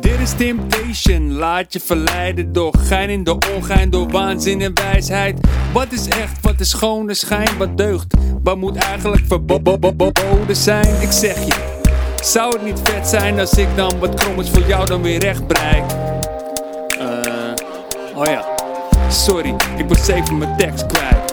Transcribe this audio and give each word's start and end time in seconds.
Dit 0.00 0.20
is 0.20 0.32
Temptation, 0.36 1.32
laat 1.32 1.72
je 1.72 1.80
verleiden 1.80 2.52
door 2.52 2.74
gein 2.78 3.10
in 3.10 3.24
de 3.24 3.38
ongein, 3.56 3.90
door 3.90 4.08
waanzin 4.08 4.60
en 4.60 4.74
wijsheid. 4.74 5.40
Wat 5.72 5.92
is 5.92 6.08
echt, 6.08 6.40
wat 6.40 6.60
is 6.60 6.68
schone 6.68 7.14
schijn, 7.14 7.58
wat 7.58 7.76
deugt, 7.76 8.14
wat 8.42 8.56
moet 8.56 8.76
eigenlijk 8.76 9.22
verboden 9.26 10.56
zijn? 10.56 11.00
Ik 11.00 11.12
zeg 11.12 11.44
je, 11.44 11.54
zou 12.22 12.52
het 12.52 12.64
niet 12.64 12.80
vet 12.82 13.08
zijn 13.08 13.40
als 13.40 13.52
ik 13.52 13.68
dan 13.76 13.98
wat 13.98 14.14
krommers 14.14 14.50
voor 14.50 14.66
jou 14.66 14.86
dan 14.86 15.02
weer 15.02 15.18
recht 15.18 15.46
bereik? 15.46 15.92
Eh, 16.98 18.16
oh 18.16 18.26
ja, 18.26 18.44
sorry, 19.08 19.54
ik 19.76 19.88
was 19.88 20.08
even 20.08 20.38
mijn 20.38 20.56
tekst 20.56 20.86
kwijt. 20.86 21.23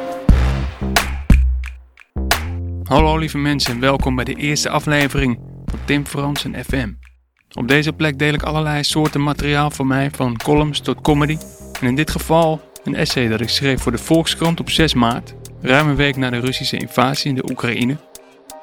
Hallo 2.92 3.18
lieve 3.18 3.38
mensen, 3.38 3.80
welkom 3.80 4.16
bij 4.16 4.24
de 4.24 4.34
eerste 4.34 4.70
aflevering 4.70 5.40
van 5.66 5.80
Tim 5.86 6.06
Fransen 6.06 6.64
FM. 6.64 6.94
Op 7.54 7.68
deze 7.68 7.94
plek 7.94 8.20
deel 8.20 8.34
ik 8.34 8.44
allerlei 8.44 8.84
soorten 8.84 9.24
materiaal 9.24 9.72
van 9.72 9.88
mij, 9.88 10.10
van 10.12 10.38
columns 10.38 10.80
tot 10.80 11.02
comedy. 11.02 11.38
En 11.82 11.88
in 11.88 11.96
dit 11.96 12.12
geval 12.12 12.62
een 12.84 12.96
essay 12.96 13.28
dat 13.28 13.42
ik 13.42 13.50
schreef 13.50 13.82
voor 13.82 13.92
de 13.92 13.98
Volkskrant 13.98 14.60
op 14.60 14.70
6 14.70 14.94
maart, 14.94 15.34
ruim 15.62 15.90
een 15.90 15.96
week 15.96 16.16
na 16.16 16.30
de 16.30 16.40
Russische 16.40 16.78
invasie 16.78 17.30
in 17.30 17.36
de 17.36 17.50
Oekraïne. 17.50 17.98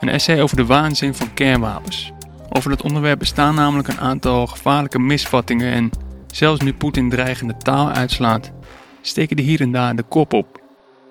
Een 0.01 0.09
essay 0.09 0.43
over 0.43 0.57
de 0.57 0.67
waanzin 0.67 1.15
van 1.15 1.35
kernwapens. 1.35 2.13
Over 2.49 2.71
dat 2.71 2.83
onderwerp 2.83 3.19
bestaan 3.19 3.55
namelijk 3.55 3.89
een 3.89 4.01
aantal 4.01 4.47
gevaarlijke 4.47 4.99
misvattingen 4.99 5.73
en 5.73 5.91
zelfs 6.27 6.61
nu 6.61 6.75
Poetin 6.75 7.11
dreigende 7.11 7.57
taal 7.57 7.91
uitslaat, 7.91 8.53
steken 9.01 9.37
die 9.37 9.47
hier 9.47 9.61
en 9.61 9.73
daar 9.73 9.97
de 9.97 10.03
kop 10.03 10.33
op. 10.33 10.58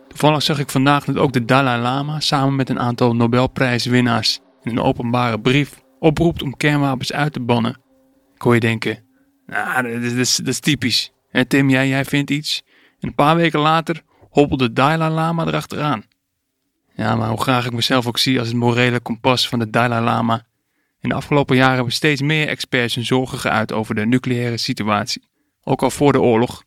Toevallig 0.07 0.43
zag 0.43 0.59
ik 0.59 0.69
vandaag 0.69 1.05
dat 1.05 1.17
ook 1.17 1.33
de 1.33 1.45
Dalai 1.45 1.81
Lama 1.81 2.19
samen 2.19 2.55
met 2.55 2.69
een 2.69 2.79
aantal 2.79 3.15
Nobelprijswinnaars 3.15 4.39
in 4.63 4.71
een 4.71 4.83
openbare 4.83 5.39
brief 5.39 5.81
oproept 5.99 6.41
om 6.41 6.57
kernwapens 6.57 7.13
uit 7.13 7.33
te 7.33 7.39
bannen. 7.39 7.77
Ik 8.35 8.41
hoor 8.41 8.53
je 8.53 8.59
denken, 8.59 9.03
nou, 9.45 9.83
dat 9.83 10.11
is, 10.11 10.35
dat 10.35 10.47
is, 10.47 10.59
typisch. 10.59 11.11
En 11.31 11.47
Tim, 11.47 11.69
jij, 11.69 11.87
jij 11.87 12.05
vindt 12.05 12.29
iets. 12.29 12.63
En 12.99 13.07
een 13.07 13.15
paar 13.15 13.35
weken 13.35 13.59
later 13.59 14.01
hobbelt 14.29 14.59
de 14.59 14.73
Dalai 14.73 15.13
Lama 15.13 15.45
erachteraan. 15.45 16.03
Ja, 16.95 17.15
maar 17.15 17.29
hoe 17.29 17.41
graag 17.41 17.65
ik 17.65 17.71
mezelf 17.71 18.07
ook 18.07 18.17
zie 18.17 18.39
als 18.39 18.47
het 18.47 18.57
morele 18.57 18.99
kompas 18.99 19.47
van 19.47 19.59
de 19.59 19.69
Dalai 19.69 20.03
Lama. 20.03 20.45
In 20.99 21.09
de 21.09 21.15
afgelopen 21.15 21.55
jaren 21.55 21.75
hebben 21.75 21.93
steeds 21.93 22.21
meer 22.21 22.47
experts 22.47 22.95
hun 22.95 23.05
zorgen 23.05 23.37
geuit 23.37 23.71
over 23.73 23.95
de 23.95 24.05
nucleaire 24.05 24.57
situatie. 24.57 25.27
Ook 25.63 25.83
al 25.83 25.91
voor 25.91 26.11
de 26.11 26.21
oorlog. 26.21 26.63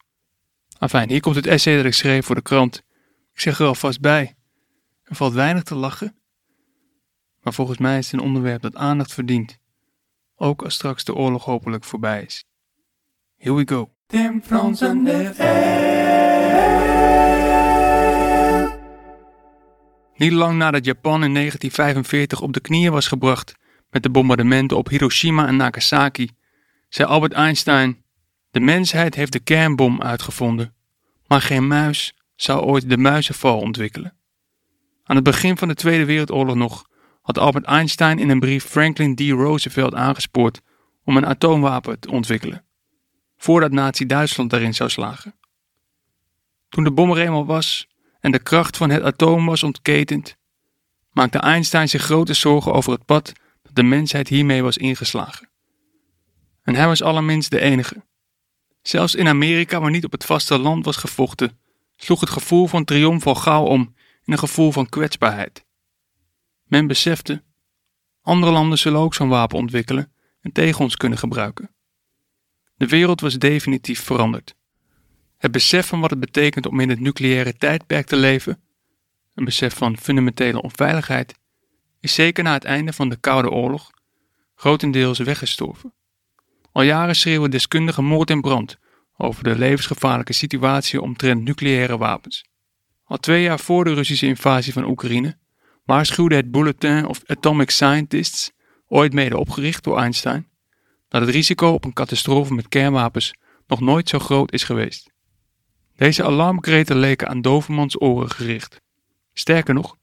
Enfin, 0.79 1.09
hier 1.09 1.21
komt 1.21 1.37
het 1.37 1.47
essay 1.47 1.77
dat 1.77 1.85
ik 1.85 1.95
schreef 1.95 2.27
voor 2.27 2.35
de 2.35 2.43
krant. 2.43 2.83
Ik 3.41 3.47
zeg 3.47 3.59
er 3.59 3.67
alvast 3.67 4.01
bij. 4.01 4.35
Er 5.03 5.17
valt 5.17 5.33
weinig 5.33 5.63
te 5.63 5.75
lachen. 5.75 6.15
Maar 7.43 7.53
volgens 7.53 7.79
mij 7.79 7.99
is 7.99 8.11
het 8.11 8.21
een 8.21 8.27
onderwerp 8.27 8.63
dat 8.63 8.77
aandacht 8.77 9.15
verdient. 9.15 9.59
Ook 10.37 10.63
als 10.63 10.75
straks 10.75 11.05
de 11.05 11.15
oorlog 11.15 11.45
hopelijk 11.45 11.85
voorbij 11.85 12.23
is. 12.23 12.45
Here 13.37 13.55
we 13.55 13.69
go. 13.69 13.91
Tim 14.07 14.43
Niet 20.15 20.33
lang 20.33 20.59
nadat 20.59 20.85
Japan 20.85 21.25
in 21.25 21.35
1945 21.35 22.41
op 22.41 22.53
de 22.53 22.61
knieën 22.61 22.93
was 22.93 23.07
gebracht 23.07 23.55
met 23.91 24.03
de 24.03 24.11
bombardementen 24.11 24.77
op 24.77 24.89
Hiroshima 24.89 25.47
en 25.47 25.57
Nagasaki, 25.57 26.31
zei 26.89 27.09
Albert 27.09 27.33
Einstein: 27.33 28.05
De 28.51 28.61
mensheid 28.61 29.15
heeft 29.15 29.33
de 29.33 29.41
kernbom 29.41 30.03
uitgevonden, 30.03 30.75
maar 31.27 31.41
geen 31.41 31.67
muis 31.67 32.15
zou 32.43 32.61
ooit 32.61 32.89
de 32.89 32.97
muizenval 32.97 33.59
ontwikkelen. 33.59 34.17
Aan 35.05 35.17
het 35.17 35.25
begin 35.25 35.57
van 35.57 35.69
de 35.69 35.75
Tweede 35.75 36.05
Wereldoorlog 36.05 36.55
nog 36.55 36.89
had 37.23 37.39
Albert 37.39 37.65
Einstein 37.65 38.19
in 38.19 38.29
een 38.29 38.41
brief 38.41 38.65
Franklin 38.65 39.15
D. 39.15 39.21
Roosevelt 39.21 39.95
aangespoord 39.95 40.61
om 41.05 41.17
een 41.17 41.27
atoomwapen 41.27 42.01
te 42.01 42.11
ontwikkelen, 42.11 42.65
voordat 43.37 43.73
Nazi-Duitsland 43.73 44.51
daarin 44.51 44.75
zou 44.75 44.91
slagen. 44.91 45.35
Toen 46.69 46.85
de 46.85 46.93
bom 46.93 47.11
er 47.11 47.19
eenmaal 47.19 47.47
was 47.47 47.89
en 48.21 48.33
de 48.33 48.43
kracht 48.43 48.77
van 48.77 48.91
het 48.91 49.03
atoom 49.03 49.47
was 49.47 49.63
ontketend, 49.63 50.37
maakte 51.11 51.39
Einstein 51.39 51.89
zich 51.89 52.03
grote 52.03 52.35
zorgen 52.35 52.73
over 52.73 52.93
het 52.93 53.05
pad 53.05 53.33
dat 53.63 53.75
de 53.75 53.83
mensheid 53.83 54.29
hiermee 54.29 54.63
was 54.63 54.77
ingeslagen. 54.77 55.49
En 56.63 56.75
hij 56.75 56.87
was 56.87 57.03
allerminst 57.03 57.51
de 57.51 57.61
enige. 57.61 58.05
Zelfs 58.83 59.15
in 59.15 59.29
Amerika, 59.29 59.81
waar 59.81 59.91
niet 59.91 60.05
op 60.05 60.13
het 60.13 60.25
vasteland 60.25 60.85
was 60.85 60.97
gevochten, 60.97 61.59
sloeg 62.01 62.21
het 62.21 62.31
gevoel 62.31 62.67
van 62.67 62.85
triomf 62.85 63.27
al 63.27 63.35
gauw 63.35 63.65
om 63.65 63.95
in 64.25 64.33
een 64.33 64.39
gevoel 64.39 64.73
van 64.73 64.89
kwetsbaarheid. 64.89 65.65
Men 66.65 66.87
besefte, 66.87 67.43
andere 68.23 68.53
landen 68.53 68.79
zullen 68.79 69.01
ook 69.01 69.15
zo'n 69.15 69.29
wapen 69.29 69.59
ontwikkelen 69.59 70.13
en 70.41 70.53
tegen 70.53 70.81
ons 70.81 70.97
kunnen 70.97 71.19
gebruiken. 71.19 71.75
De 72.77 72.87
wereld 72.87 73.21
was 73.21 73.39
definitief 73.39 74.03
veranderd. 74.03 74.55
Het 75.37 75.51
besef 75.51 75.87
van 75.87 76.01
wat 76.01 76.11
het 76.11 76.21
betekent 76.21 76.67
om 76.67 76.81
in 76.81 76.89
het 76.89 77.01
nucleaire 77.01 77.57
tijdperk 77.57 78.07
te 78.07 78.17
leven, 78.17 78.63
een 79.35 79.45
besef 79.45 79.77
van 79.77 79.97
fundamentele 79.97 80.63
onveiligheid, 80.63 81.39
is 82.01 82.15
zeker 82.15 82.45
na 82.45 82.53
het 82.53 82.65
einde 82.65 82.93
van 82.93 83.09
de 83.09 83.17
Koude 83.17 83.51
Oorlog 83.51 83.91
grotendeels 84.55 85.19
weggestorven. 85.19 85.95
Al 86.73 86.83
jaren 86.83 87.17
schreeuwen 87.17 87.51
deskundigen 87.51 88.05
moord 88.05 88.31
en 88.31 88.41
brand 88.41 88.79
over 89.21 89.45
de 89.45 89.59
levensgevaarlijke 89.59 90.33
situatie 90.33 91.01
omtrent 91.01 91.45
nucleaire 91.45 91.99
wapens. 91.99 92.45
Al 93.05 93.17
twee 93.17 93.43
jaar 93.43 93.61
voor 93.61 93.85
de 93.85 93.95
Russische 93.95 94.27
invasie 94.27 94.73
van 94.73 94.85
Oekraïne 94.85 95.39
waarschuwde 95.85 96.35
het 96.35 96.51
Bulletin 96.51 97.07
of 97.07 97.23
Atomic 97.27 97.71
Scientists, 97.71 98.51
ooit 98.89 99.13
mede 99.13 99.39
opgericht 99.39 99.85
door 99.85 99.99
Einstein, 99.99 100.49
dat 101.09 101.21
het 101.21 101.31
risico 101.31 101.69
op 101.69 101.85
een 101.85 101.93
catastrofe 101.93 102.55
met 102.55 102.69
kernwapens 102.69 103.35
nog 103.67 103.81
nooit 103.81 104.09
zo 104.09 104.19
groot 104.19 104.53
is 104.53 104.65
geweest. 104.65 105.11
Deze 105.97 106.25
alarmkreten 106.25 106.97
leken 106.97 107.29
aan 107.29 107.41
dovermans 107.41 108.01
oren 108.01 108.31
gericht. 108.31 108.81
Sterker 109.33 109.75
nog, 109.75 109.97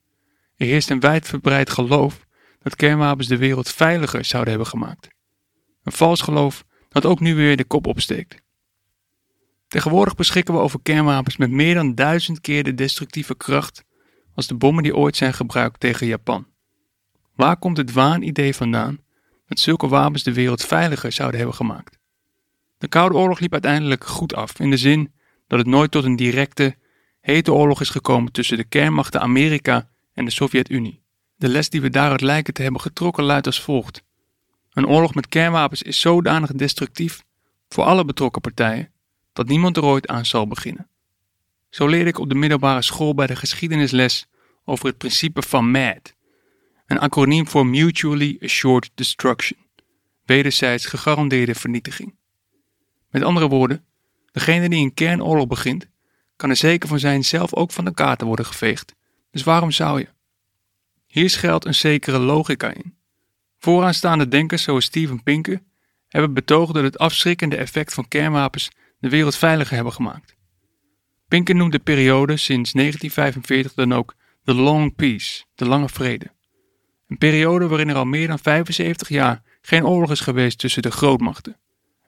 er 0.55 0.65
heerst 0.65 0.89
een 0.89 0.99
wijdverbreid 0.99 1.69
geloof 1.69 2.25
dat 2.59 2.75
kernwapens 2.75 3.27
de 3.27 3.37
wereld 3.37 3.69
veiliger 3.69 4.25
zouden 4.25 4.53
hebben 4.53 4.71
gemaakt. 4.71 5.07
Een 5.83 5.91
vals 5.91 6.21
geloof 6.21 6.63
dat 6.89 7.05
ook 7.05 7.19
nu 7.19 7.35
weer 7.35 7.57
de 7.57 7.65
kop 7.65 7.87
opsteekt. 7.87 8.45
Tegenwoordig 9.67 10.15
beschikken 10.15 10.53
we 10.53 10.59
over 10.59 10.79
kernwapens 10.83 11.37
met 11.37 11.51
meer 11.51 11.75
dan 11.75 11.95
duizend 11.95 12.41
keer 12.41 12.63
de 12.63 12.73
destructieve 12.75 13.35
kracht 13.35 13.83
als 14.35 14.47
de 14.47 14.55
bommen 14.55 14.83
die 14.83 14.95
ooit 14.95 15.15
zijn 15.15 15.33
gebruikt 15.33 15.79
tegen 15.79 16.07
Japan. 16.07 16.47
Waar 17.35 17.57
komt 17.57 17.77
het 17.77 17.93
waanidee 17.93 18.55
vandaan 18.55 18.99
dat 19.47 19.59
zulke 19.59 19.87
wapens 19.87 20.23
de 20.23 20.33
wereld 20.33 20.65
veiliger 20.65 21.11
zouden 21.11 21.37
hebben 21.37 21.55
gemaakt? 21.55 21.99
De 22.77 22.87
Koude 22.87 23.15
Oorlog 23.15 23.39
liep 23.39 23.51
uiteindelijk 23.51 24.05
goed 24.05 24.35
af, 24.35 24.59
in 24.59 24.69
de 24.69 24.77
zin 24.77 25.13
dat 25.47 25.59
het 25.59 25.67
nooit 25.67 25.91
tot 25.91 26.03
een 26.03 26.15
directe, 26.15 26.75
hete 27.21 27.53
oorlog 27.53 27.81
is 27.81 27.89
gekomen 27.89 28.31
tussen 28.31 28.57
de 28.57 28.63
kernmachten 28.63 29.21
Amerika 29.21 29.89
en 30.13 30.25
de 30.25 30.31
Sovjet-Unie. 30.31 31.01
De 31.35 31.47
les 31.47 31.69
die 31.69 31.81
we 31.81 31.89
daaruit 31.89 32.21
lijken 32.21 32.53
te 32.53 32.61
hebben 32.61 32.81
getrokken 32.81 33.23
luidt 33.23 33.45
als 33.45 33.61
volgt. 33.61 34.03
Een 34.73 34.87
oorlog 34.87 35.13
met 35.13 35.27
kernwapens 35.27 35.81
is 35.81 35.99
zodanig 35.99 36.51
destructief 36.51 37.23
voor 37.69 37.83
alle 37.83 38.05
betrokken 38.05 38.41
partijen 38.41 38.91
dat 39.37 39.47
niemand 39.47 39.77
er 39.77 39.83
ooit 39.85 40.07
aan 40.07 40.25
zal 40.25 40.47
beginnen. 40.47 40.87
Zo 41.69 41.87
leerde 41.87 42.09
ik 42.09 42.19
op 42.19 42.29
de 42.29 42.35
middelbare 42.35 42.81
school 42.81 43.13
bij 43.13 43.27
de 43.27 43.35
geschiedenisles 43.35 44.27
over 44.65 44.85
het 44.85 44.97
principe 44.97 45.41
van 45.41 45.71
MAD, 45.71 46.13
een 46.85 46.99
acroniem 46.99 47.47
voor 47.47 47.65
Mutually 47.65 48.37
Assured 48.41 48.89
Destruction, 48.95 49.59
wederzijds 50.25 50.85
gegarandeerde 50.85 51.55
vernietiging. 51.55 52.15
Met 53.09 53.23
andere 53.23 53.47
woorden, 53.47 53.85
degene 54.31 54.69
die 54.69 54.83
een 54.83 54.93
kernoorlog 54.93 55.47
begint, 55.47 55.87
kan 56.35 56.49
er 56.49 56.55
zeker 56.55 56.89
van 56.89 56.99
zijn 56.99 57.25
zelf 57.25 57.53
ook 57.53 57.71
van 57.71 57.85
de 57.85 57.93
kaarten 57.93 58.27
worden 58.27 58.45
geveegd. 58.45 58.95
Dus 59.31 59.43
waarom 59.43 59.71
zou 59.71 59.99
je? 59.99 60.07
Hier 61.07 61.29
schuilt 61.29 61.65
een 61.65 61.75
zekere 61.75 62.19
logica 62.19 62.73
in. 62.73 62.95
Vooraanstaande 63.57 64.27
denkers 64.27 64.63
zoals 64.63 64.85
Steven 64.85 65.23
Pinker 65.23 65.61
hebben 66.07 66.33
betoogd 66.33 66.73
dat 66.73 66.83
het 66.83 66.97
afschrikkende 66.97 67.55
effect 67.55 67.93
van 67.93 68.07
kernwapens 68.07 68.69
de 68.99 69.09
wereld 69.09 69.35
veiliger 69.35 69.75
hebben 69.75 69.93
gemaakt. 69.93 70.35
Pinker 71.27 71.55
noemt 71.55 71.71
de 71.71 71.79
periode 71.79 72.37
sinds 72.37 72.71
1945 72.71 73.73
dan 73.73 73.93
ook 73.93 74.15
de 74.43 74.53
Long 74.53 74.95
Peace, 74.95 75.43
de 75.55 75.65
lange 75.65 75.89
vrede. 75.89 76.31
Een 77.07 77.17
periode 77.17 77.67
waarin 77.67 77.89
er 77.89 77.95
al 77.95 78.05
meer 78.05 78.27
dan 78.27 78.39
75 78.39 79.09
jaar 79.09 79.41
geen 79.61 79.85
oorlog 79.85 80.11
is 80.11 80.19
geweest 80.19 80.59
tussen 80.59 80.81
de 80.81 80.91
grootmachten. 80.91 81.57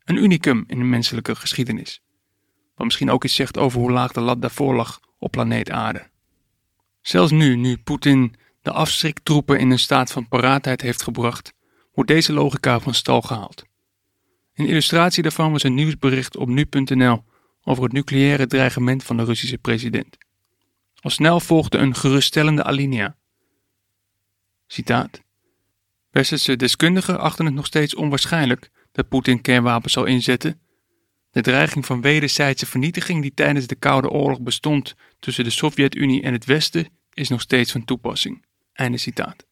Een 0.04 0.16
unicum 0.16 0.64
in 0.68 0.78
de 0.78 0.84
menselijke 0.84 1.36
geschiedenis. 1.36 2.02
Wat 2.76 2.86
misschien 2.86 3.12
ook 3.12 3.24
iets 3.24 3.36
zegt 3.36 3.58
over 3.58 3.80
hoe 3.80 3.92
laag 3.92 4.12
de 4.12 4.20
lat 4.20 4.42
daarvoor 4.42 4.76
lag 4.76 5.00
op 5.18 5.32
planeet 5.32 5.72
Aarde. 5.72 6.10
Zelfs 7.02 7.32
nu, 7.32 7.56
nu 7.56 7.78
Poetin 7.78 8.36
de 8.62 8.72
afschriktroepen 8.72 9.60
in 9.60 9.70
een 9.70 9.80
staat 9.80 10.12
van 10.12 10.28
paraatheid 10.28 10.82
heeft 10.82 11.02
gebracht, 11.02 11.54
wordt 11.94 12.10
deze 12.10 12.34
logica 12.34 12.80
van 12.80 12.94
stal 12.94 13.22
gehaald. 13.22 13.69
Een 14.60 14.68
illustratie 14.68 15.24
daarvan 15.24 15.52
was 15.52 15.64
een 15.64 15.74
nieuwsbericht 15.74 16.38
op 16.38 16.48
nu.nl 16.48 17.24
over 17.64 17.84
het 17.84 17.92
nucleaire 17.92 18.48
dreigement 18.48 19.04
van 19.04 19.18
de 19.18 19.24
Russische 19.24 19.58
president. 19.58 20.18
Al 20.96 21.10
snel 21.10 21.40
volgde 21.40 21.78
een 21.78 21.96
geruststellende 21.96 22.64
alinea. 22.64 23.16
Citaat. 24.68 25.22
Westerse 26.12 26.56
deskundigen 26.56 27.20
achten 27.20 27.46
het 27.46 27.54
nog 27.54 27.66
steeds 27.66 27.96
onwaarschijnlijk 27.96 28.70
dat 28.92 29.10
Poetin 29.10 29.42
kernwapens 29.42 29.94
zal 29.94 30.06
inzetten. 30.06 30.62
De 31.32 31.42
dreiging 31.42 31.86
van 31.86 32.02
wederzijdse 32.02 32.66
vernietiging 32.66 33.22
die 33.22 33.34
tijdens 33.34 33.68
de 33.68 33.76
Koude 33.76 34.10
Oorlog 34.10 34.42
bestond 34.42 34.96
tussen 35.20 35.44
de 35.44 35.50
Sovjet-Unie 35.50 36.22
en 36.22 36.34
het 36.34 36.46
Westen 36.46 36.88
is 37.14 37.30
nog 37.30 37.42
steeds 37.42 37.72
van 37.72 37.86
toepassing. 37.86 38.46
Einde 38.74 38.98
citaat. 38.98 39.49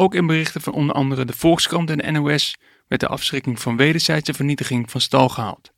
Ook 0.00 0.14
in 0.14 0.26
berichten 0.26 0.60
van 0.60 0.72
onder 0.72 0.94
andere 0.94 1.24
de 1.24 1.32
Volkskrant 1.32 1.90
en 1.90 1.98
de 1.98 2.10
NOS 2.10 2.56
werd 2.88 3.00
de 3.00 3.08
afschrikking 3.08 3.60
van 3.60 3.76
wederzijdse 3.76 4.34
vernietiging 4.34 4.90
van 4.90 5.00
stal 5.00 5.28
gehaald. 5.28 5.72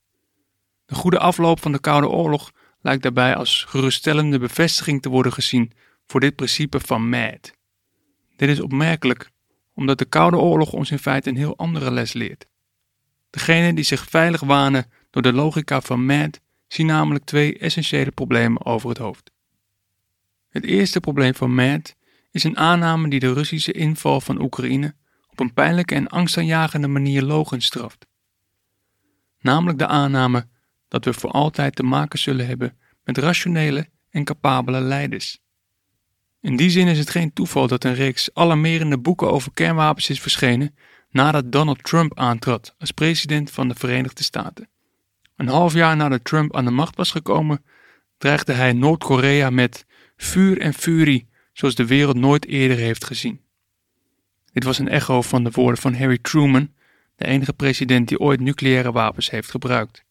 De 0.87 0.94
goede 0.94 1.19
afloop 1.19 1.61
van 1.61 1.72
de 1.72 1.81
Koude 1.81 2.08
Oorlog 2.08 2.50
lijkt 2.81 3.02
daarbij 3.02 3.37
als 3.37 3.64
geruststellende 3.69 4.38
bevestiging 4.38 5.02
te 5.02 5.08
worden 5.08 5.32
gezien 5.32 5.72
voor 6.06 6.20
dit 6.20 6.37
principe 6.37 6.81
van 6.81 7.08
MAD. 7.08 7.52
Dit 8.37 8.49
is 8.49 8.61
opmerkelijk, 8.61 9.31
omdat 9.75 9.99
de 9.99 10.05
Koude 10.05 10.37
Oorlog 10.37 10.73
ons 10.73 10.90
in 10.90 10.99
feite 10.99 11.28
een 11.28 11.37
heel 11.37 11.56
andere 11.56 11.90
les 11.90 12.12
leert. 12.12 12.46
Degenen 13.31 13.75
die 13.75 13.84
zich 13.84 14.08
veilig 14.08 14.40
wanen 14.40 14.90
door 15.11 15.23
de 15.23 15.32
logica 15.32 15.81
van 15.81 16.06
MAD 16.06 16.40
zien 16.69 16.87
namelijk 16.87 17.25
twee 17.25 17.58
essentiële 17.58 18.11
problemen 18.11 18.64
over 18.64 18.88
het 18.88 18.99
hoofd. 18.99 19.31
Het 20.49 20.64
eerste 20.64 21.00
probleem 21.00 21.34
van 21.34 21.55
MAD 21.55 21.99
is 22.31 22.44
een 22.44 22.56
aanname 22.56 23.09
die 23.09 23.21
de 23.21 23.32
Russische 23.32 23.73
inval 23.73 24.21
van 24.21 24.41
Oekraïne 24.41 24.94
op 25.31 25.41
een 25.41 25.53
pijnlijke 25.53 25.94
en 25.94 26.09
angstaanjagende 26.09 26.88
manier 26.88 27.23
logen 27.23 27.61
straft. 27.61 28.06
Namelijk 29.41 29.79
de 29.79 29.87
aanname 29.87 30.49
dat 30.88 31.05
we 31.05 31.12
voor 31.12 31.31
altijd 31.31 31.77
te 31.77 31.82
maken 31.82 32.19
zullen 32.19 32.47
hebben 32.47 32.79
met 33.05 33.19
rationele 33.19 33.88
en 34.11 34.25
capabele 34.25 34.81
leiders. 34.81 35.41
In 36.41 36.56
die 36.56 36.71
zin 36.71 36.87
is 36.87 36.99
het 36.99 37.11
geen 37.11 37.32
toeval 37.32 37.67
dat 37.67 37.85
een 37.85 37.94
reeks 37.94 38.35
alarmerende 38.35 38.99
boeken 38.99 39.31
over 39.31 39.53
kernwapens 39.55 40.11
is 40.11 40.21
verschenen 40.21 40.75
nadat 41.11 41.53
Donald 41.53 41.85
Trump 41.85 42.19
aantrad 42.19 42.75
als 42.79 42.91
president 42.91 43.50
van 43.50 43.69
de 43.69 43.75
Verenigde 43.75 44.23
Staten. 44.23 44.69
Een 45.37 45.49
half 45.49 45.73
jaar 45.73 45.97
nadat 45.97 46.25
Trump 46.25 46.56
aan 46.56 46.65
de 46.65 46.71
macht 46.71 46.97
was 46.97 47.11
gekomen, 47.11 47.65
dreigde 48.19 48.53
hij 48.53 48.73
Noord-Korea 48.73 49.50
met 49.50 49.87
vuur 50.17 50.61
en 50.61 50.75
furie 50.75 51.30
zoals 51.52 51.75
de 51.75 51.87
wereld 51.87 52.17
nooit 52.17 52.47
eerder 52.47 52.76
heeft 52.76 53.05
gezien. 53.05 53.41
Dit 54.52 54.64
was 54.64 54.79
een 54.79 54.88
echo 54.88 55.23
van 55.23 55.44
de 55.44 55.50
woorden 55.50 55.81
van 55.81 55.94
Harry 55.94 56.19
Truman, 56.19 56.73
de 57.17 57.26
enige 57.26 57.52
president 57.52 58.08
die 58.08 58.19
ooit 58.19 58.41
nucleaire 58.41 58.93
wapens 58.93 59.31
heeft 59.31 59.50
gebruikt. 59.50 60.05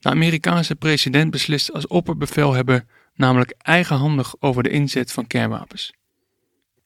De 0.00 0.08
Amerikaanse 0.08 0.76
president 0.76 1.30
beslist 1.30 1.72
als 1.72 1.86
opperbevelhebber 1.86 2.84
namelijk 3.14 3.54
eigenhandig 3.58 4.34
over 4.40 4.62
de 4.62 4.68
inzet 4.68 5.12
van 5.12 5.26
kernwapens. 5.26 5.92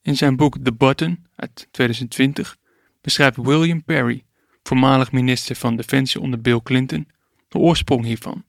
In 0.01 0.17
zijn 0.17 0.35
boek 0.35 0.57
The 0.63 0.73
Button 0.73 1.25
uit 1.35 1.67
2020 1.71 2.57
beschrijft 3.01 3.37
William 3.37 3.83
Perry, 3.83 4.23
voormalig 4.63 5.11
minister 5.11 5.55
van 5.55 5.75
Defensie 5.75 6.21
onder 6.21 6.41
Bill 6.41 6.59
Clinton, 6.63 7.07
de 7.47 7.57
oorsprong 7.57 8.05
hiervan. 8.05 8.43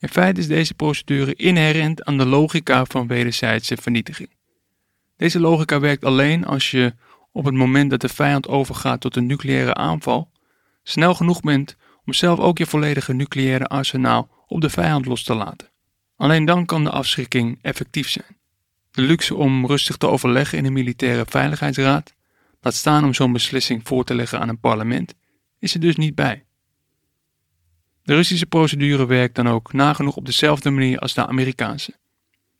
In 0.00 0.08
feite 0.08 0.40
is 0.40 0.46
deze 0.46 0.74
procedure 0.74 1.34
inherent 1.34 2.04
aan 2.04 2.18
de 2.18 2.26
logica 2.26 2.84
van 2.84 3.06
wederzijdse 3.06 3.76
vernietiging. 3.76 4.30
Deze 5.16 5.40
logica 5.40 5.80
werkt 5.80 6.04
alleen 6.04 6.46
als 6.46 6.70
je 6.70 6.94
op 7.32 7.44
het 7.44 7.54
moment 7.54 7.90
dat 7.90 8.00
de 8.00 8.08
vijand 8.08 8.48
overgaat 8.48 9.00
tot 9.00 9.16
een 9.16 9.26
nucleaire 9.26 9.74
aanval, 9.74 10.30
snel 10.82 11.14
genoeg 11.14 11.40
bent 11.40 11.76
om 12.04 12.12
zelf 12.12 12.38
ook 12.38 12.58
je 12.58 12.66
volledige 12.66 13.12
nucleaire 13.12 13.66
arsenaal 13.66 14.28
op 14.46 14.60
de 14.60 14.70
vijand 14.70 15.06
los 15.06 15.22
te 15.22 15.34
laten. 15.34 15.68
Alleen 16.16 16.44
dan 16.44 16.66
kan 16.66 16.84
de 16.84 16.90
afschrikking 16.90 17.58
effectief 17.62 18.08
zijn. 18.08 18.38
De 18.90 19.02
luxe 19.02 19.34
om 19.34 19.66
rustig 19.66 19.96
te 19.96 20.08
overleggen 20.08 20.58
in 20.58 20.64
een 20.64 20.72
militaire 20.72 21.24
veiligheidsraad, 21.28 22.14
laat 22.60 22.74
staan 22.74 23.04
om 23.04 23.14
zo'n 23.14 23.32
beslissing 23.32 23.80
voor 23.84 24.04
te 24.04 24.14
leggen 24.14 24.40
aan 24.40 24.48
een 24.48 24.60
parlement, 24.60 25.14
is 25.58 25.74
er 25.74 25.80
dus 25.80 25.96
niet 25.96 26.14
bij. 26.14 26.44
De 28.10 28.16
Russische 28.16 28.46
procedure 28.46 29.06
werkt 29.06 29.34
dan 29.34 29.48
ook 29.48 29.72
nagenoeg 29.72 30.16
op 30.16 30.26
dezelfde 30.26 30.70
manier 30.70 30.98
als 30.98 31.14
de 31.14 31.26
Amerikaanse. 31.26 31.94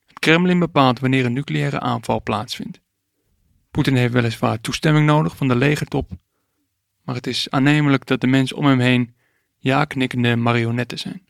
Het 0.07 0.19
Kremlin 0.19 0.59
bepaalt 0.59 1.01
wanneer 1.01 1.25
een 1.25 1.33
nucleaire 1.33 1.81
aanval 1.81 2.23
plaatsvindt. 2.23 2.81
Poetin 3.71 3.97
heeft 3.97 4.13
weliswaar 4.13 4.61
toestemming 4.61 5.07
nodig 5.07 5.37
van 5.37 5.49
de 5.49 5.57
legertop, 5.57 6.11
maar 7.05 7.15
het 7.15 7.27
is 7.27 7.51
aannemelijk 7.51 8.07
dat 8.07 8.21
de 8.21 8.27
mensen 8.27 8.57
om 8.57 8.67
hem 8.67 8.79
heen 8.79 9.15
ja-knikkende 9.59 10.37
marionetten 10.37 10.99
zijn. 10.99 11.29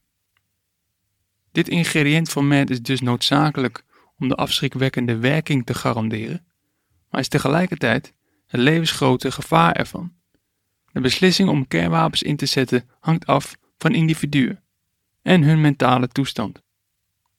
Dit 1.53 1.69
ingrediënt 1.69 2.35
MAD 2.35 2.71
is 2.71 2.83
dus 2.83 3.01
noodzakelijk 3.01 3.85
om 4.19 4.29
de 4.29 4.35
afschrikwekkende 4.35 5.17
werking 5.17 5.67
te 5.67 5.75
garanderen, 5.75 6.47
maar 7.11 7.21
is 7.21 7.29
tegelijkertijd 7.29 8.15
het 8.47 8.61
levensgrote 8.61 9.33
gevaar 9.33 9.73
ervan. 9.73 10.13
De 10.93 11.01
beslissing 11.01 11.49
om 11.49 11.69
kernwapens 11.69 12.23
in 12.23 12.37
te 12.37 12.47
zetten 12.47 12.89
hangt 12.99 13.27
af 13.27 13.59
van 13.81 13.95
individuen 13.95 14.63
en 15.23 15.43
hun 15.43 15.61
mentale 15.61 16.09
toestand. 16.09 16.63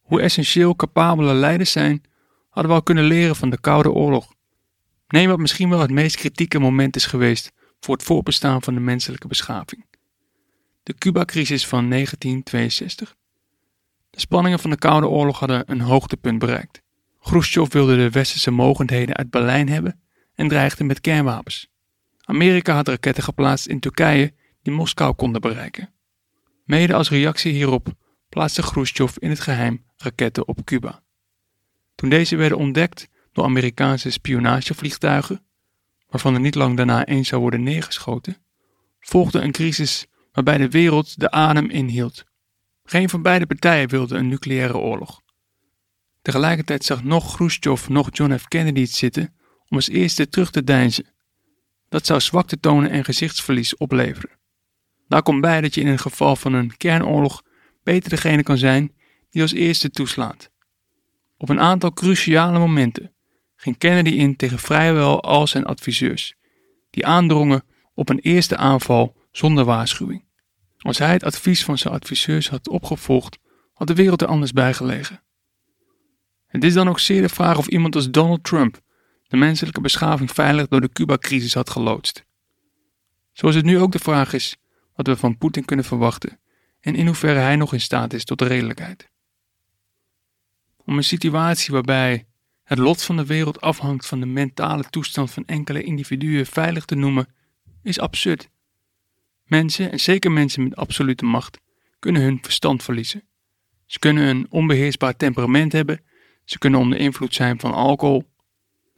Hoe 0.02 0.22
essentieel 0.22 0.76
capabele 0.76 1.34
leiders 1.34 1.72
zijn, 1.72 2.04
hadden 2.50 2.72
we 2.72 2.78
al 2.78 2.84
kunnen 2.84 3.04
leren 3.04 3.36
van 3.36 3.50
de 3.50 3.60
Koude 3.60 3.92
Oorlog. 3.92 4.34
Neem 5.08 5.30
wat 5.30 5.40
misschien 5.40 5.70
wel 5.70 5.80
het 5.80 5.92
meest 5.92 6.16
kritieke 6.16 6.60
moment 6.60 6.96
is 6.96 7.06
geweest 7.06 7.52
voor 7.80 7.96
het 7.96 8.04
voorbestaan 8.04 8.62
van 8.62 8.74
de 8.74 8.80
menselijke 8.80 9.28
beschaving. 9.28 9.86
De 10.84 10.94
Cuba-crisis 10.94 11.68
van 11.68 11.90
1962. 11.90 13.16
De 14.10 14.20
spanningen 14.20 14.60
van 14.60 14.70
de 14.70 14.78
Koude 14.78 15.08
Oorlog 15.08 15.40
hadden 15.40 15.64
een 15.66 15.82
hoogtepunt 15.82 16.40
bereikt. 16.40 16.82
Khrushchev 17.20 17.74
wilde 17.74 17.96
de 17.96 18.10
westerse 18.10 18.52
mogendheden 18.52 19.16
uit 19.16 19.30
Berlijn 19.30 19.70
hebben 19.70 20.02
en 20.36 20.48
dreigde 20.48 20.84
met 20.84 21.02
kernwapens. 21.02 21.68
Amerika 22.22 22.74
had 22.74 22.88
raketten 22.88 23.24
geplaatst 23.24 23.68
in 23.68 23.80
Turkije 23.80 24.34
die 24.62 24.74
Moskou 24.74 25.14
konden 25.14 25.42
bereiken. 25.42 25.94
Mede 26.64 26.94
als 26.94 27.10
reactie 27.10 27.52
hierop 27.52 27.94
plaatste 28.30 28.62
Khrushchev 28.62 29.18
in 29.18 29.30
het 29.30 29.40
geheim 29.40 29.86
raketten 29.98 30.48
op 30.48 30.64
Cuba. 30.64 31.04
Toen 31.96 32.10
deze 32.10 32.36
werden 32.36 32.58
ontdekt 32.58 33.10
door 33.32 33.44
Amerikaanse 33.44 34.10
spionagevliegtuigen, 34.10 35.46
waarvan 36.10 36.34
er 36.34 36.40
niet 36.40 36.56
lang 36.56 36.78
daarna 36.78 37.06
één 37.06 37.26
zou 37.26 37.42
worden 37.42 37.64
neergeschoten, 37.64 38.38
volgde 39.00 39.40
een 39.40 39.52
crisis 39.52 40.08
waarbij 40.32 40.58
de 40.58 40.70
wereld 40.70 41.20
de 41.20 41.32
adem 41.32 41.70
inhield. 41.70 42.24
Geen 42.84 43.10
van 43.10 43.22
beide 43.22 43.46
partijen 43.46 43.90
wilde 43.90 44.18
een 44.18 44.28
nucleaire 44.28 44.78
oorlog. 44.78 45.22
Tegelijkertijd 46.22 46.86
zag 46.86 47.04
nog 47.04 47.36
Khrushchev 47.36 47.88
nog 47.88 48.10
John 48.12 48.38
F. 48.38 48.48
Kennedy 48.48 48.82
het 48.82 48.92
zitten 48.92 49.36
om 49.68 49.78
als 49.78 49.90
eerste 49.90 50.30
terug 50.30 50.52
te 50.52 50.64
deinzen. 50.64 51.06
Dat 51.90 52.06
zou 52.06 52.20
zwakte 52.20 52.60
tonen 52.60 52.90
en 52.90 53.04
gezichtsverlies 53.04 53.78
opleveren. 53.78 54.41
Daar 55.12 55.22
komt 55.22 55.42
bij 55.42 55.62
dat 55.62 55.76
je 55.76 55.82
in 55.82 55.88
een 55.88 56.00
geval 56.00 56.36
van 56.36 56.54
een 56.54 56.78
kernoorlog 56.78 57.42
beter 57.84 58.10
degene 58.10 58.44
kan 58.44 58.58
zijn 58.58 58.94
die 59.30 59.42
als 59.42 59.54
eerste 59.54 59.90
toeslaat. 59.90 60.50
Op 61.38 61.50
een 61.50 61.60
aantal 61.60 61.94
cruciale 61.94 62.60
momenten 62.60 63.14
ging 63.56 63.78
Kennedy 63.78 64.10
in 64.10 64.36
tegen 64.36 64.60
vrijwel 64.60 65.24
al 65.24 65.48
zijn 65.48 65.66
adviseurs, 65.66 66.36
die 66.90 67.06
aandrongen 67.06 67.64
op 67.94 68.10
een 68.10 68.20
eerste 68.20 68.58
aanval 68.58 69.16
zonder 69.32 69.66
waarschuwing. 69.66 70.24
Als 70.78 70.98
hij 70.98 71.12
het 71.12 71.24
advies 71.24 71.64
van 71.64 71.78
zijn 71.78 71.94
adviseurs 71.94 72.50
had 72.50 72.70
opgevolgd, 72.70 73.38
had 73.74 73.88
de 73.88 73.96
wereld 73.96 74.22
er 74.22 74.28
anders 74.28 74.52
bij 74.52 74.74
gelegen. 74.74 75.24
Het 76.48 76.64
is 76.64 76.74
dan 76.74 76.90
ook 76.90 77.00
zeer 77.00 77.22
de 77.22 77.30
vraag 77.30 77.58
of 77.58 77.68
iemand 77.68 77.96
als 77.96 78.12
Donald 78.12 78.44
Trump 78.44 78.80
de 79.28 79.38
menselijke 79.38 79.82
beschaving 79.82 80.32
veilig 80.32 80.68
door 80.68 80.82
de 80.82 80.92
Cuba-crisis 80.92 81.54
had 81.54 81.70
geloodst. 81.70 82.26
Zoals 83.34 83.56
het 83.56 83.66
nu 83.66 83.80
ook 83.80 83.92
de 83.92 84.00
vraag 84.00 84.34
is 84.34 84.60
wat 84.96 85.08
we 85.08 85.16
van 85.16 85.38
Poetin 85.38 85.66
kunnen 85.66 85.86
verwachten 85.86 86.40
en 86.82 86.96
in 86.96 87.06
hoeverre 87.06 87.40
hij 87.40 87.56
nog 87.56 87.74
in 87.74 87.82
staat 87.82 88.14
is 88.14 88.26
tot 88.26 88.40
de 88.40 88.46
redelijkheid. 88.46 89.10
Om 90.78 90.98
een 90.98 91.04
situatie 91.04 91.74
waarbij 91.74 92.26
het 92.64 92.78
lot 92.78 93.02
van 93.02 93.18
de 93.18 93.26
wereld 93.26 93.62
afhangt 93.62 94.06
van 94.06 94.20
de 94.20 94.26
mentale 94.26 94.84
toestand 94.84 95.32
van 95.32 95.46
enkele 95.46 95.84
individuen 95.84 96.46
veilig 96.46 96.86
te 96.86 96.96
noemen, 96.96 97.28
is 97.84 98.00
absurd. 98.00 98.50
Mensen, 99.46 99.92
en 99.92 100.00
zeker 100.00 100.32
mensen 100.32 100.64
met 100.64 100.76
absolute 100.76 101.26
macht, 101.26 101.60
kunnen 102.00 102.22
hun 102.22 102.40
verstand 102.42 102.84
verliezen. 102.84 103.24
Ze 103.86 104.00
kunnen 104.00 104.24
een 104.24 104.48
onbeheersbaar 104.50 105.16
temperament 105.16 105.72
hebben, 105.72 106.02
ze 106.46 106.58
kunnen 106.58 106.80
onder 106.80 107.00
invloed 107.00 107.34
zijn 107.34 107.60
van 107.60 107.74
alcohol. 107.74 108.24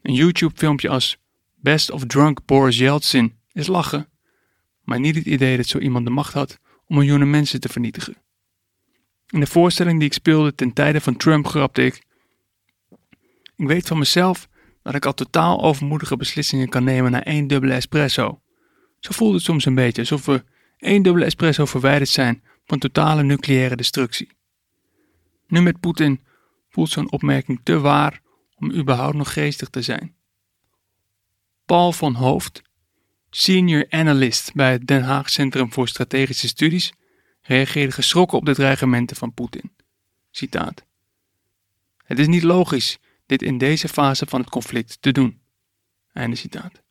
Een 0.02 0.14
YouTube-filmpje 0.14 0.90
als 0.90 1.18
Best 1.56 1.92
of 1.92 2.06
Drunk 2.06 2.46
Boris 2.46 2.78
Yeltsin 2.78 3.40
is 3.52 3.68
lachen, 3.68 4.10
maar 4.84 5.00
niet 5.00 5.16
het 5.16 5.26
idee 5.26 5.58
dat 5.58 5.66
zo 5.66 5.78
iemand 5.78 6.06
de 6.06 6.12
macht 6.12 6.34
had 6.34 6.60
om 6.86 6.96
miljoenen 6.96 7.30
mensen 7.30 7.60
te 7.60 7.70
vernietigen. 7.70 8.18
In 9.28 9.40
de 9.40 9.48
voorstelling 9.48 10.00
die 10.00 10.08
ik 10.08 10.14
speelde 10.14 10.56
ten 10.56 10.74
tijde 10.74 11.02
van 11.02 11.18
Trump 11.18 11.48
grapte 11.48 11.86
ik: 11.86 12.04
Ik 13.56 13.68
weet 13.68 13.88
van 13.88 13.98
mezelf 13.98 14.50
dat 14.82 14.96
ik 14.96 15.06
al 15.06 15.14
totaal 15.14 15.62
overmoedige 15.62 16.18
beslissingen 16.18 16.70
kan 16.70 16.84
nemen 16.84 17.12
na 17.12 17.24
één 17.24 17.48
dubbele 17.48 17.74
espresso. 17.74 18.42
Zo 19.00 19.12
voelt 19.12 19.34
het 19.34 19.44
soms 19.44 19.66
een 19.66 19.76
beetje 19.76 20.02
alsof 20.02 20.26
we 20.26 20.44
één 20.78 21.04
dubbele 21.04 21.26
espresso 21.26 21.66
verwijderd 21.66 22.10
zijn 22.10 22.44
van 22.66 22.80
totale 22.80 23.24
nucleaire 23.24 23.76
destructie. 23.76 24.32
Nu 25.48 25.62
met 25.62 25.80
Poetin 25.80 26.22
voelt 26.70 26.90
zo'n 26.90 27.12
opmerking 27.12 27.60
te 27.64 27.80
waar 27.80 28.22
om 28.56 28.72
überhaupt 28.72 29.16
nog 29.16 29.34
geestig 29.34 29.70
te 29.70 29.82
zijn. 29.82 30.16
Paul 31.66 31.92
van 31.92 32.14
Hoofd, 32.14 32.62
senior 33.36 33.86
analyst 33.90 34.54
bij 34.54 34.72
het 34.72 34.88
Den 34.88 35.04
Haag 35.04 35.30
Centrum 35.30 35.74
voor 35.74 35.88
Strategische 35.88 36.48
Studies, 36.48 36.94
reageerde 37.42 37.92
geschrokken 37.92 38.38
op 38.38 38.46
de 38.46 38.54
dreigementen 38.54 39.16
van 39.16 39.34
Poetin. 39.34 39.72
Citaat. 40.32 40.86
Het 42.06 42.20
is 42.20 42.28
niet 42.28 42.44
logisch 42.44 42.98
dit 43.26 43.42
in 43.42 43.58
deze 43.58 43.88
fase 43.88 44.26
van 44.26 44.40
het 44.40 44.50
conflict 44.50 44.98
te 45.02 45.12
doen. 45.12 45.42
Einde 46.12 46.36
citaat. 46.36 46.82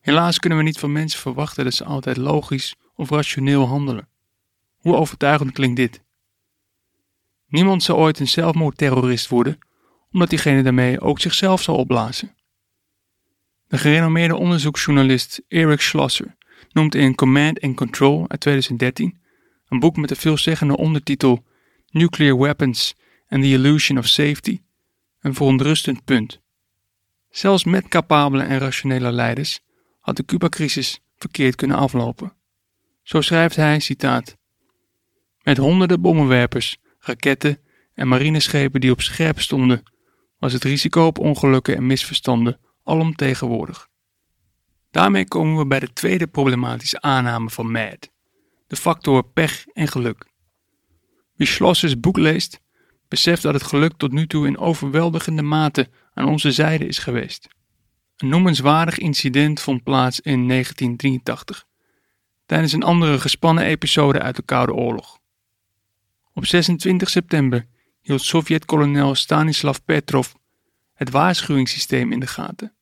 Helaas 0.00 0.38
kunnen 0.38 0.58
we 0.58 0.64
niet 0.64 0.78
van 0.78 0.92
mensen 0.92 1.20
verwachten 1.20 1.64
dat 1.64 1.74
ze 1.74 1.84
altijd 1.84 2.16
logisch 2.16 2.74
of 2.94 3.10
rationeel 3.10 3.66
handelen. 3.66 4.08
Hoe 4.76 4.94
overtuigend 4.94 5.52
klinkt 5.52 5.76
dit? 5.76 6.02
Niemand 7.46 7.82
zal 7.82 7.96
ooit 7.96 8.18
een 8.18 8.28
zelfmoordterrorist 8.28 9.28
worden, 9.28 9.58
omdat 10.12 10.30
diegene 10.30 10.62
daarmee 10.62 11.00
ook 11.00 11.20
zichzelf 11.20 11.62
zal 11.62 11.76
opblazen. 11.76 12.36
De 13.68 13.78
gerenommeerde 13.78 14.36
onderzoeksjournalist 14.36 15.42
Eric 15.48 15.80
Schlosser 15.80 16.36
noemt 16.72 16.94
in 16.94 17.14
Command 17.14 17.60
and 17.60 17.76
Control 17.76 18.24
uit 18.28 18.40
2013, 18.40 19.20
een 19.68 19.78
boek 19.78 19.96
met 19.96 20.08
de 20.08 20.16
veelzeggende 20.16 20.76
ondertitel 20.76 21.44
Nuclear 21.90 22.38
Weapons 22.38 22.94
and 23.28 23.42
the 23.42 23.48
Illusion 23.48 23.98
of 23.98 24.06
Safety, 24.06 24.60
een 25.20 25.34
verontrustend 25.34 26.04
punt. 26.04 26.40
Zelfs 27.30 27.64
met 27.64 27.88
capabele 27.88 28.42
en 28.42 28.58
rationele 28.58 29.12
leiders 29.12 29.60
had 30.00 30.16
de 30.16 30.24
Cuba-crisis 30.24 31.00
verkeerd 31.16 31.54
kunnen 31.54 31.76
aflopen. 31.76 32.32
Zo 33.02 33.20
schrijft 33.20 33.56
hij, 33.56 33.80
citaat, 33.80 34.36
Met 35.42 35.56
honderden 35.56 36.00
bommenwerpers, 36.00 36.76
raketten 36.98 37.58
en 37.94 38.08
marineschepen 38.08 38.80
die 38.80 38.90
op 38.90 39.00
scherp 39.00 39.40
stonden, 39.40 39.82
was 40.38 40.52
het 40.52 40.64
risico 40.64 41.06
op 41.06 41.18
ongelukken 41.18 41.76
en 41.76 41.86
misverstanden 41.86 42.58
alomtegenwoordig. 42.88 43.88
Daarmee 44.90 45.28
komen 45.28 45.58
we 45.58 45.66
bij 45.66 45.80
de 45.80 45.92
tweede 45.92 46.26
problematische 46.26 47.00
aanname 47.00 47.50
van 47.50 47.70
MAD, 47.70 48.10
de 48.66 48.76
factor 48.76 49.24
pech 49.24 49.66
en 49.66 49.88
geluk. 49.88 50.26
Wie 51.34 51.46
Schlossers 51.46 52.00
boek 52.00 52.16
leest, 52.16 52.60
beseft 53.08 53.42
dat 53.42 53.54
het 53.54 53.62
geluk 53.62 53.92
tot 53.96 54.12
nu 54.12 54.26
toe 54.26 54.46
in 54.46 54.58
overweldigende 54.58 55.42
mate 55.42 55.90
aan 56.14 56.28
onze 56.28 56.52
zijde 56.52 56.86
is 56.86 56.98
geweest. 56.98 57.48
Een 58.16 58.28
noemenswaardig 58.28 58.98
incident 58.98 59.60
vond 59.60 59.82
plaats 59.82 60.20
in 60.20 60.48
1983, 60.48 61.64
tijdens 62.46 62.72
een 62.72 62.82
andere 62.82 63.20
gespannen 63.20 63.64
episode 63.64 64.20
uit 64.20 64.36
de 64.36 64.42
Koude 64.42 64.74
Oorlog. 64.74 65.18
Op 66.32 66.46
26 66.46 67.08
september 67.08 67.66
hield 68.00 68.22
Sovjet-kolonel 68.22 69.14
Stanislav 69.14 69.78
Petrov 69.84 70.28
het 70.98 71.10
waarschuwingssysteem 71.10 72.12
in 72.12 72.20
de 72.20 72.26
gaten, 72.26 72.74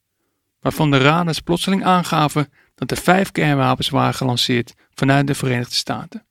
waarvan 0.66 0.90
de 0.90 0.99
radars 0.99 1.40
plotseling 1.40 1.85
aangaven 1.85 2.52
dat 2.75 2.90
er 2.90 2.96
vijf 2.96 3.32
kernwapens 3.32 3.88
waren 3.88 4.14
gelanceerd 4.14 4.75
vanuit 4.94 5.26
de 5.26 5.35
Verenigde 5.35 5.75
Staten. 5.75 6.26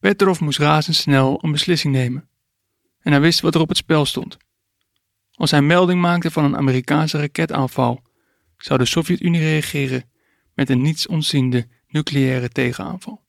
Petrov 0.00 0.40
moest 0.40 0.58
razendsnel 0.58 1.38
een 1.44 1.52
beslissing 1.52 1.94
nemen, 1.94 2.28
en 3.00 3.12
hij 3.12 3.20
wist 3.20 3.40
wat 3.40 3.54
er 3.54 3.60
op 3.60 3.68
het 3.68 3.76
spel 3.76 4.04
stond. 4.04 4.36
Als 5.34 5.50
hij 5.50 5.62
melding 5.62 6.00
maakte 6.00 6.30
van 6.30 6.44
een 6.44 6.56
Amerikaanse 6.56 7.18
raketaanval, 7.18 8.02
zou 8.56 8.78
de 8.78 8.84
Sovjet-Unie 8.84 9.40
reageren 9.40 10.10
met 10.54 10.70
een 10.70 10.82
niets 10.82 11.06
ontziende 11.06 11.68
nucleaire 11.88 12.48
tegenaanval. 12.48 13.24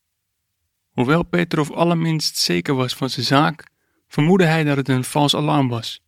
Hoewel 0.90 1.24
Petrov 1.24 1.70
allerminst 1.70 2.38
zeker 2.38 2.76
was 2.76 2.94
van 2.94 3.10
zijn 3.10 3.26
zaak, 3.26 3.68
vermoedde 4.08 4.46
hij 4.46 4.64
dat 4.64 4.78
het 4.78 4.90
een 4.90 5.04
vals 5.04 5.36
alarm 5.36 5.70
was. 5.70 6.02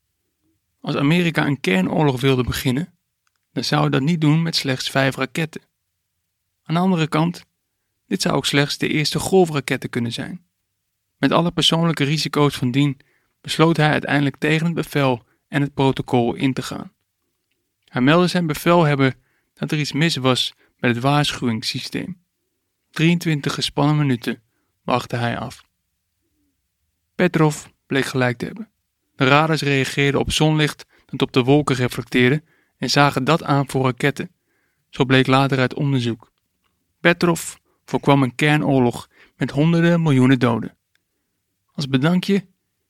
Als 0.81 0.95
Amerika 0.95 1.45
een 1.45 1.59
kernoorlog 1.59 2.21
wilde 2.21 2.43
beginnen, 2.43 2.94
dan 3.55 3.63
zou 3.63 3.81
hij 3.81 3.89
dat 3.89 4.01
niet 4.01 4.21
doen 4.21 4.41
met 4.41 4.55
slechts 4.55 4.89
vijf 4.89 5.15
raketten. 5.15 5.61
Aan 6.63 6.75
de 6.75 6.81
andere 6.81 7.07
kant, 7.07 7.45
dit 8.07 8.21
zou 8.21 8.35
ook 8.35 8.45
slechts 8.45 8.77
de 8.77 8.87
eerste 8.87 9.19
golfraketten 9.19 9.89
kunnen 9.89 10.11
zijn. 10.11 10.45
Met 11.17 11.31
alle 11.31 11.51
persoonlijke 11.51 12.03
risico's 12.03 12.55
van 12.55 12.71
dien 12.71 12.99
besloot 13.41 13.77
hij 13.77 13.89
uiteindelijk 13.89 14.35
tegen 14.37 14.65
het 14.65 14.75
bevel 14.75 15.23
en 15.47 15.61
het 15.61 15.73
protocol 15.73 16.33
in 16.33 16.53
te 16.53 16.61
gaan. 16.61 16.93
Hij 17.85 18.01
meldde 18.01 18.27
zijn 18.27 18.47
bevelhebber 18.47 19.15
dat 19.53 19.71
er 19.71 19.79
iets 19.79 19.91
mis 19.91 20.15
was 20.15 20.53
met 20.77 20.95
het 20.95 21.03
waarschuwingssysteem. 21.03 22.23
23 22.91 23.53
gespannen 23.53 23.97
minuten 23.97 24.41
wachtte 24.83 25.15
hij 25.15 25.37
af. 25.37 25.63
Petrov 27.15 27.65
bleek 27.87 28.05
gelijk 28.05 28.37
te 28.37 28.45
hebben. 28.45 28.69
De 29.15 29.27
radars 29.27 29.61
reageerden 29.61 30.19
op 30.19 30.31
zonlicht 30.31 30.85
dat 31.05 31.21
op 31.21 31.31
de 31.31 31.43
wolken 31.43 31.75
reflecteerde 31.75 32.43
en 32.77 32.89
zagen 32.89 33.23
dat 33.23 33.43
aan 33.43 33.69
voor 33.69 33.83
raketten. 33.83 34.31
Zo 34.89 35.05
bleek 35.05 35.27
later 35.27 35.59
uit 35.59 35.73
onderzoek. 35.73 36.31
Petrov 36.99 37.53
voorkwam 37.85 38.23
een 38.23 38.35
kernoorlog 38.35 39.09
met 39.37 39.51
honderden 39.51 40.01
miljoenen 40.01 40.39
doden. 40.39 40.77
Als 41.71 41.87
bedankje 41.87 42.45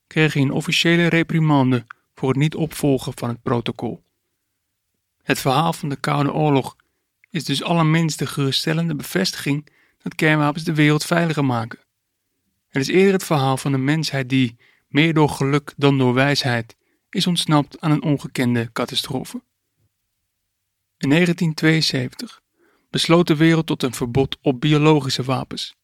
kreeg 0.06 0.32
hij 0.32 0.42
een 0.42 0.50
officiële 0.50 1.06
reprimande 1.06 1.86
voor 2.14 2.28
het 2.28 2.38
niet 2.38 2.54
opvolgen 2.54 3.12
van 3.14 3.28
het 3.28 3.42
protocol. 3.42 4.02
Het 5.22 5.38
verhaal 5.38 5.72
van 5.72 5.88
de 5.88 5.96
Koude 5.96 6.32
Oorlog 6.32 6.76
is 7.30 7.44
dus 7.44 7.62
allerminst 7.62 8.18
de 8.18 8.26
geruststellende 8.26 8.94
bevestiging 8.94 9.68
dat 10.02 10.14
kernwapens 10.14 10.64
de 10.64 10.74
wereld 10.74 11.04
veiliger 11.04 11.44
maken. 11.44 11.78
Het 12.68 12.82
is 12.82 12.88
eerder 12.88 13.12
het 13.12 13.24
verhaal 13.24 13.56
van 13.56 13.72
een 13.72 13.84
mensheid 13.84 14.28
die, 14.28 14.56
meer 14.88 15.14
door 15.14 15.28
geluk 15.28 15.72
dan 15.76 15.98
door 15.98 16.14
wijsheid, 16.14 16.76
is 17.10 17.26
ontsnapt 17.26 17.80
aan 17.80 17.90
een 17.90 18.02
ongekende 18.02 18.72
catastrofe. 18.72 19.42
In 20.98 21.08
1972 21.08 22.42
besloot 22.90 23.26
de 23.26 23.36
wereld 23.36 23.66
tot 23.66 23.82
een 23.82 23.94
verbod 23.94 24.38
op 24.42 24.60
biologische 24.60 25.22
wapens. 25.22 25.74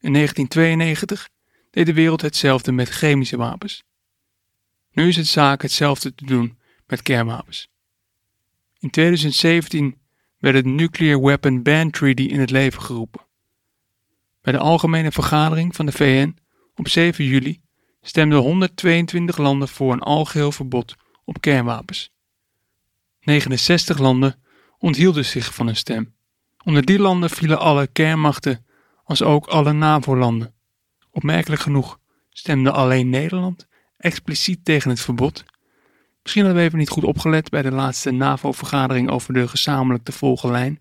In 0.00 0.12
1992 0.12 1.28
deed 1.70 1.86
de 1.86 1.92
wereld 1.92 2.20
hetzelfde 2.20 2.72
met 2.72 2.88
chemische 2.88 3.36
wapens. 3.36 3.84
Nu 4.92 5.08
is 5.08 5.16
het 5.16 5.26
zaak 5.26 5.62
hetzelfde 5.62 6.14
te 6.14 6.26
doen 6.26 6.58
met 6.86 7.02
kernwapens. 7.02 7.68
In 8.78 8.90
2017 8.90 9.98
werd 10.38 10.54
het 10.54 10.64
Nuclear 10.64 11.20
Weapon 11.20 11.62
Ban 11.62 11.90
Treaty 11.90 12.22
in 12.22 12.40
het 12.40 12.50
leven 12.50 12.82
geroepen. 12.82 13.26
Bij 14.40 14.52
de 14.52 14.58
Algemene 14.58 15.12
Vergadering 15.12 15.76
van 15.76 15.86
de 15.86 15.92
VN 15.92 16.36
op 16.74 16.88
7 16.88 17.24
juli 17.24 17.60
stemden 18.02 18.38
122 18.38 19.36
landen 19.36 19.68
voor 19.68 19.92
een 19.92 20.00
algeheel 20.00 20.52
verbod 20.52 20.94
op 21.24 21.40
kernwapens. 21.40 22.13
69 23.24 23.98
landen 23.98 24.42
onthielden 24.78 25.24
zich 25.24 25.54
van 25.54 25.66
een 25.66 25.76
stem. 25.76 26.14
Onder 26.64 26.84
die 26.84 26.98
landen 26.98 27.30
vielen 27.30 27.58
alle 27.58 27.86
kernmachten, 27.86 28.66
als 29.04 29.22
ook 29.22 29.46
alle 29.46 29.72
NAVO-landen. 29.72 30.54
Opmerkelijk 31.10 31.62
genoeg 31.62 31.98
stemde 32.30 32.70
alleen 32.70 33.08
Nederland 33.08 33.66
expliciet 33.96 34.64
tegen 34.64 34.90
het 34.90 35.00
verbod. 35.00 35.44
Misschien 36.22 36.44
hadden 36.44 36.62
we 36.62 36.66
even 36.68 36.78
niet 36.78 36.88
goed 36.88 37.04
opgelet 37.04 37.50
bij 37.50 37.62
de 37.62 37.70
laatste 37.70 38.10
NAVO-vergadering 38.10 39.10
over 39.10 39.34
de 39.34 39.48
gezamenlijk 39.48 40.04
te 40.04 40.38
lijn. 40.42 40.80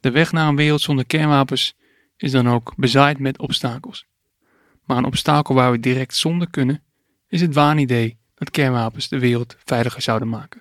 De 0.00 0.10
weg 0.10 0.32
naar 0.32 0.48
een 0.48 0.56
wereld 0.56 0.80
zonder 0.80 1.06
kernwapens 1.06 1.76
is 2.16 2.30
dan 2.30 2.48
ook 2.48 2.72
bezaaid 2.76 3.18
met 3.18 3.38
obstakels. 3.38 4.06
Maar 4.84 4.96
een 4.96 5.04
obstakel 5.04 5.54
waar 5.54 5.70
we 5.70 5.80
direct 5.80 6.16
zonder 6.16 6.50
kunnen, 6.50 6.82
is 7.28 7.40
het 7.40 7.54
waanidee 7.54 8.18
dat 8.36 8.50
kernwapens 8.50 9.08
de 9.08 9.18
wereld 9.18 9.56
veiliger 9.64 10.02
zouden 10.02 10.28
maken. 10.28 10.60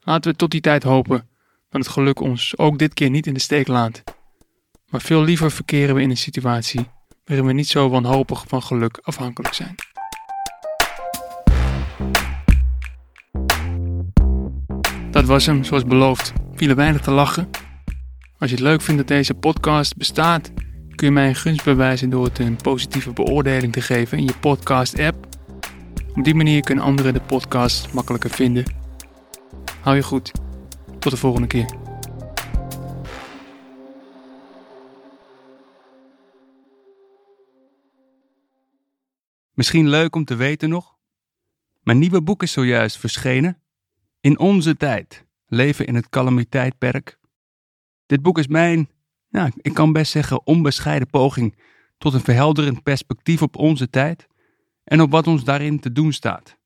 Laten 0.00 0.30
we 0.30 0.36
tot 0.36 0.50
die 0.50 0.60
tijd 0.60 0.82
hopen 0.82 1.28
dat 1.68 1.80
het 1.80 1.90
geluk 1.90 2.20
ons 2.20 2.56
ook 2.56 2.78
dit 2.78 2.94
keer 2.94 3.10
niet 3.10 3.26
in 3.26 3.34
de 3.34 3.40
steek 3.40 3.66
laat. 3.66 4.02
Maar 4.88 5.00
veel 5.00 5.22
liever 5.22 5.50
verkeren 5.50 5.94
we 5.94 6.02
in 6.02 6.10
een 6.10 6.16
situatie 6.16 6.88
waarin 7.24 7.46
we 7.46 7.52
niet 7.52 7.68
zo 7.68 7.88
wanhopig 7.88 8.44
van 8.48 8.62
geluk 8.62 8.98
afhankelijk 9.02 9.54
zijn. 9.54 9.74
Dat 15.10 15.24
was 15.24 15.46
hem, 15.46 15.64
zoals 15.64 15.84
beloofd. 15.84 16.32
Viel 16.54 16.74
weinig 16.74 17.00
te 17.00 17.10
lachen. 17.10 17.50
Als 18.38 18.50
je 18.50 18.56
het 18.56 18.64
leuk 18.64 18.80
vindt 18.80 19.00
dat 19.00 19.08
deze 19.08 19.34
podcast 19.34 19.96
bestaat, 19.96 20.52
kun 20.94 21.06
je 21.06 21.12
mij 21.12 21.28
een 21.28 21.34
gunst 21.34 21.64
bewijzen 21.64 22.10
door 22.10 22.24
het 22.24 22.38
een 22.38 22.56
positieve 22.56 23.12
beoordeling 23.12 23.72
te 23.72 23.80
geven 23.80 24.18
in 24.18 24.24
je 24.24 24.34
podcast-app. 24.40 25.29
Op 26.20 26.26
die 26.26 26.34
manier 26.34 26.60
kunnen 26.60 26.84
anderen 26.84 27.12
de 27.12 27.20
podcast 27.20 27.92
makkelijker 27.92 28.30
vinden. 28.30 28.64
Hou 29.80 29.96
je 29.96 30.02
goed. 30.02 30.32
Tot 30.98 31.12
de 31.12 31.16
volgende 31.16 31.46
keer. 31.46 31.74
Misschien 39.54 39.88
leuk 39.88 40.16
om 40.16 40.24
te 40.24 40.34
weten 40.34 40.68
nog. 40.68 40.96
Mijn 41.82 41.98
nieuwe 41.98 42.22
boek 42.22 42.42
is 42.42 42.52
zojuist 42.52 42.98
verschenen. 42.98 43.62
In 44.20 44.38
onze 44.38 44.76
tijd. 44.76 45.26
Leven 45.46 45.86
in 45.86 45.94
het 45.94 46.08
calamiteitperk. 46.08 47.18
Dit 48.06 48.22
boek 48.22 48.38
is 48.38 48.46
mijn, 48.46 48.90
nou, 49.28 49.50
ik 49.56 49.74
kan 49.74 49.92
best 49.92 50.12
zeggen, 50.12 50.46
onbescheiden 50.46 51.08
poging 51.08 51.58
tot 51.98 52.14
een 52.14 52.20
verhelderend 52.20 52.82
perspectief 52.82 53.42
op 53.42 53.56
onze 53.56 53.90
tijd 53.90 54.28
en 54.90 55.00
op 55.00 55.10
wat 55.10 55.26
ons 55.26 55.44
daarin 55.44 55.80
te 55.80 55.92
doen 55.92 56.12
staat. 56.12 56.58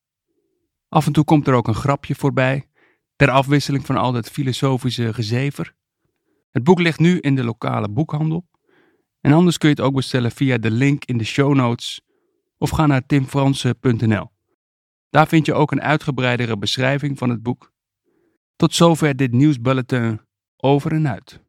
Af 0.88 1.06
en 1.06 1.12
toe 1.12 1.24
komt 1.24 1.46
er 1.46 1.54
ook 1.54 1.68
een 1.68 1.74
grapje 1.74 2.14
voorbij 2.14 2.68
Ter 3.16 3.30
afwisseling 3.30 3.86
van 3.86 3.96
al 3.96 4.12
dat 4.12 4.30
filosofische 4.30 5.14
gezever. 5.14 5.74
Het 6.50 6.64
boek 6.64 6.80
ligt 6.80 6.98
nu 6.98 7.18
in 7.18 7.34
de 7.34 7.44
lokale 7.44 7.88
boekhandel. 7.88 8.48
En 9.20 9.32
anders 9.32 9.58
kun 9.58 9.68
je 9.68 9.74
het 9.74 9.84
ook 9.84 9.94
bestellen 9.94 10.30
via 10.30 10.58
de 10.58 10.70
link 10.70 11.04
in 11.04 11.18
de 11.18 11.24
show 11.24 11.54
notes 11.54 12.00
of 12.58 12.70
ga 12.70 12.86
naar 12.86 13.06
timfransen.nl. 13.06 14.30
Daar 15.10 15.28
vind 15.28 15.46
je 15.46 15.54
ook 15.54 15.72
een 15.72 15.82
uitgebreidere 15.82 16.58
beschrijving 16.58 17.18
van 17.18 17.28
het 17.28 17.42
boek. 17.42 17.72
Tot 18.56 18.74
zover 18.74 19.16
dit 19.16 19.32
nieuwsbulletin 19.32 20.20
over 20.56 20.92
en 20.92 21.08
uit. 21.08 21.42